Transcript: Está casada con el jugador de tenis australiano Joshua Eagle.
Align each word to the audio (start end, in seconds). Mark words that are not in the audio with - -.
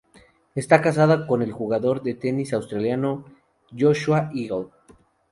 Está 0.55 0.81
casada 0.81 1.27
con 1.27 1.43
el 1.43 1.51
jugador 1.53 2.01
de 2.01 2.15
tenis 2.15 2.53
australiano 2.53 3.23
Joshua 3.71 4.31
Eagle. 4.33 4.69